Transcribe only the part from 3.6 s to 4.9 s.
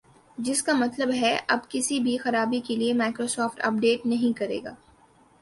اپ date نہیں کرے گا